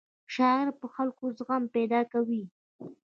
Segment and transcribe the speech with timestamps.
[0.33, 2.41] شاعرۍ په خلکو کې زغم پیدا کاوه.